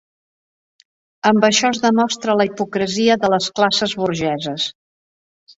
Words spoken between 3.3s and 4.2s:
les classes